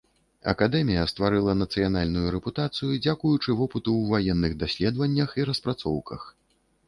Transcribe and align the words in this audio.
Акадэмія 0.51 1.01
стварыла 1.11 1.53
нацыянальную 1.57 2.31
рэпутацыю 2.37 2.89
дзякуючы 3.05 3.57
вопыту 3.61 3.91
ў 3.99 4.15
ваенных 4.15 4.55
даследаваннях 4.63 5.29
і 5.43 5.49
распрацоўках. 5.51 6.21